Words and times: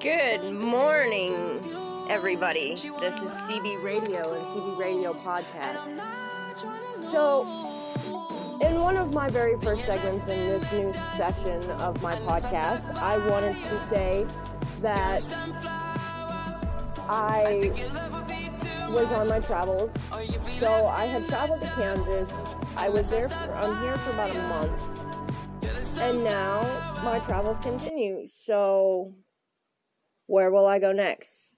Good 0.00 0.52
morning, 0.52 1.34
everybody. 2.10 2.74
This 3.00 3.16
is 3.16 3.32
CB 3.32 3.82
Radio 3.82 4.34
and 4.34 4.44
CB 4.48 4.78
Radio 4.78 5.14
Podcast. 5.14 6.00
So, 7.10 7.44
in 8.60 8.78
one 8.80 8.98
of 8.98 9.14
my 9.14 9.30
very 9.30 9.58
first 9.60 9.86
segments 9.86 10.30
in 10.30 10.60
this 10.60 10.72
new 10.72 10.92
session 11.16 11.62
of 11.80 12.02
my 12.02 12.16
podcast, 12.16 12.94
I 12.98 13.16
wanted 13.30 13.56
to 13.62 13.86
say 13.86 14.26
that 14.80 15.22
I 17.08 17.72
was 18.90 19.10
on 19.12 19.28
my 19.28 19.40
travels. 19.40 19.92
So, 20.60 20.88
I 20.88 21.06
had 21.06 21.26
traveled 21.26 21.62
to 21.62 21.68
Kansas. 21.68 22.30
I 22.76 22.90
was 22.90 23.08
there, 23.08 23.30
for, 23.30 23.54
I'm 23.54 23.80
here 23.82 23.96
for 23.96 24.10
about 24.10 24.30
a 24.30 24.42
month. 24.48 25.98
And 25.98 26.22
now 26.22 26.62
my 27.02 27.18
travels 27.20 27.58
continue. 27.60 28.28
So, 28.44 29.14
where 30.26 30.50
will 30.50 30.66
I 30.66 30.78
go 30.78 30.92
next? 30.92 31.52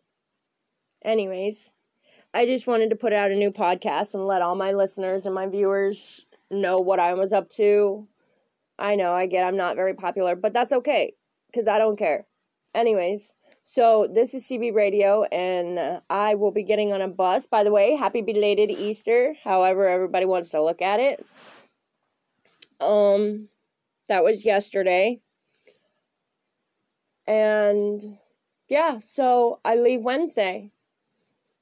Anyways, 1.05 1.71
I 2.35 2.47
just 2.47 2.67
wanted 2.67 2.91
to 2.91 2.97
put 2.97 3.13
out 3.13 3.31
a 3.31 3.37
new 3.37 3.51
podcast 3.51 4.15
and 4.15 4.27
let 4.27 4.43
all 4.43 4.55
my 4.55 4.73
listeners 4.73 5.27
and 5.27 5.35
my 5.35 5.47
viewers 5.47 6.27
know 6.51 6.79
what 6.79 7.01
I 7.01 7.15
was 7.15 7.33
up 7.33 7.49
to. 7.51 8.07
I 8.79 8.95
know, 8.95 9.13
I 9.13 9.27
get 9.27 9.45
I'm 9.45 9.57
not 9.57 9.77
very 9.77 9.95
popular, 9.95 10.37
but 10.37 10.53
that's 10.53 10.73
okay 10.73 11.15
because 11.51 11.67
I 11.67 11.79
don't 11.79 11.99
care. 11.99 12.27
Anyways, 12.75 13.33
so 13.63 14.09
this 14.11 14.35
is 14.35 14.45
CB 14.45 14.75
Radio, 14.75 15.25
and 15.25 16.01
I 16.09 16.37
will 16.37 16.53
be 16.53 16.63
getting 16.63 16.93
on 16.93 17.03
a 17.03 17.09
bus. 17.09 17.45
By 17.47 17.65
the 17.65 17.71
way, 17.71 17.97
happy 17.97 18.23
belated 18.23 18.71
Easter, 18.71 19.35
however 19.45 19.87
everybody 19.89 20.27
wants 20.27 20.51
to 20.51 20.63
look 20.63 20.81
at 20.81 21.01
it. 21.01 21.27
Um, 22.81 23.49
that 24.09 24.25
was 24.25 24.45
yesterday. 24.45 25.21
And 27.27 28.19
yeah, 28.69 28.99
so 28.99 29.61
I 29.65 29.77
leave 29.77 30.03
Wednesday. 30.03 30.73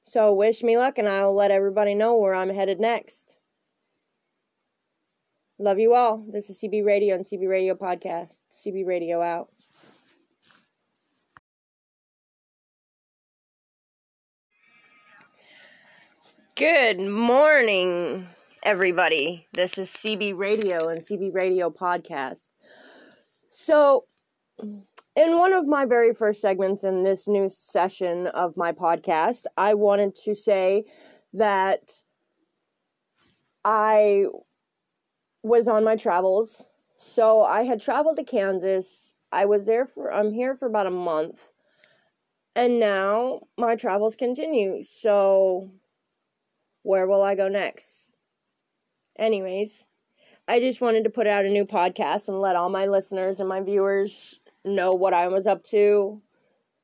So 0.02 0.32
wish 0.32 0.62
me 0.62 0.76
luck, 0.76 0.98
and 0.98 1.08
I'll 1.08 1.34
let 1.34 1.50
everybody 1.50 1.94
know 1.94 2.16
where 2.16 2.34
I'm 2.34 2.50
headed 2.50 2.80
next. 2.80 3.34
Love 5.58 5.78
you 5.78 5.94
all. 5.94 6.24
This 6.30 6.50
is 6.50 6.60
CB 6.60 6.84
Radio 6.84 7.14
and 7.14 7.24
CB 7.24 7.48
Radio 7.48 7.74
Podcast. 7.74 8.32
CB 8.52 8.86
Radio 8.86 9.22
out. 9.22 9.48
Good 16.56 17.00
morning, 17.00 18.28
everybody. 18.62 19.46
This 19.52 19.78
is 19.78 19.90
CB 19.90 20.36
Radio 20.36 20.88
and 20.88 21.02
CB 21.02 21.34
Radio 21.34 21.70
Podcast. 21.70 22.48
So, 23.50 24.04
in 25.16 25.38
one 25.38 25.54
of 25.54 25.66
my 25.66 25.86
very 25.86 26.12
first 26.12 26.42
segments 26.42 26.84
in 26.84 27.02
this 27.02 27.26
new 27.26 27.48
session 27.48 28.26
of 28.28 28.56
my 28.56 28.72
podcast, 28.72 29.44
I 29.56 29.72
wanted 29.74 30.14
to 30.24 30.34
say 30.34 30.84
that 31.32 31.90
I 33.64 34.26
was 35.42 35.68
on 35.68 35.84
my 35.84 35.96
travels. 35.96 36.62
So 36.98 37.42
I 37.42 37.64
had 37.64 37.80
traveled 37.80 38.16
to 38.18 38.24
Kansas. 38.24 39.12
I 39.32 39.46
was 39.46 39.64
there 39.64 39.86
for 39.86 40.12
I'm 40.12 40.32
here 40.32 40.54
for 40.54 40.66
about 40.66 40.86
a 40.86 40.90
month. 40.90 41.48
And 42.54 42.78
now 42.78 43.40
my 43.56 43.76
travels 43.76 44.16
continue. 44.16 44.84
So 44.84 45.72
where 46.82 47.06
will 47.06 47.22
I 47.22 47.34
go 47.34 47.48
next? 47.48 48.08
Anyways, 49.18 49.84
I 50.46 50.60
just 50.60 50.80
wanted 50.80 51.04
to 51.04 51.10
put 51.10 51.26
out 51.26 51.46
a 51.46 51.50
new 51.50 51.64
podcast 51.64 52.28
and 52.28 52.40
let 52.40 52.56
all 52.56 52.68
my 52.68 52.86
listeners 52.86 53.40
and 53.40 53.48
my 53.48 53.60
viewers 53.60 54.38
know 54.66 54.94
what 54.94 55.14
I 55.14 55.28
was 55.28 55.46
up 55.46 55.62
to. 55.64 56.20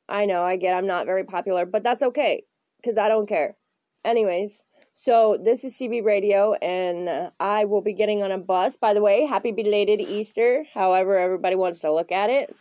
I 0.08 0.26
know, 0.26 0.42
I 0.42 0.56
get 0.56 0.74
I'm 0.74 0.86
not 0.86 1.06
very 1.06 1.24
popular, 1.24 1.66
but 1.66 1.82
that's 1.82 2.02
okay 2.02 2.44
because 2.76 2.98
I 2.98 3.08
don't 3.08 3.28
care. 3.28 3.56
Anyways, 4.04 4.62
so 4.92 5.38
this 5.42 5.64
is 5.64 5.74
CB 5.78 6.04
Radio, 6.04 6.54
and 6.54 7.30
I 7.40 7.64
will 7.64 7.80
be 7.80 7.94
getting 7.94 8.22
on 8.22 8.30
a 8.30 8.38
bus. 8.38 8.76
By 8.76 8.92
the 8.92 9.00
way, 9.00 9.24
happy 9.24 9.52
belated 9.52 10.00
Easter, 10.00 10.64
however 10.74 11.18
everybody 11.18 11.56
wants 11.56 11.80
to 11.80 11.92
look 11.92 12.12
at 12.12 12.28
it. 12.28 12.54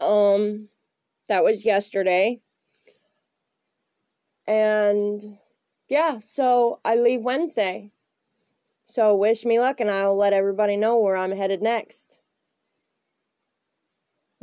Um, 0.00 0.68
that 1.28 1.44
was 1.44 1.64
yesterday. 1.64 2.40
And 4.46 5.38
yeah, 5.88 6.18
so 6.18 6.80
I 6.84 6.96
leave 6.96 7.20
Wednesday. 7.20 7.92
So 8.86 9.14
wish 9.14 9.44
me 9.44 9.60
luck, 9.60 9.78
and 9.78 9.90
I'll 9.90 10.16
let 10.16 10.32
everybody 10.32 10.76
know 10.76 10.98
where 10.98 11.16
I'm 11.16 11.32
headed 11.32 11.62
next. 11.62 12.16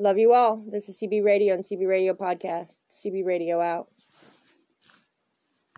Love 0.01 0.17
you 0.17 0.31
all. 0.31 0.63
This 0.65 0.87
is 0.87 0.97
CB 0.97 1.25
Radio 1.25 1.53
and 1.53 1.61
CB 1.61 1.85
Radio 1.85 2.13
Podcast. 2.13 2.71
CB 2.89 3.25
Radio 3.25 3.59
out. 3.59 3.89